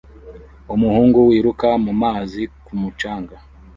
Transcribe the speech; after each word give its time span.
Umuhungu 0.73 1.17
wiruka 1.29 1.69
mu 1.85 1.93
mazi 2.01 2.41
ku 2.65 2.73
mucanga 2.81 3.35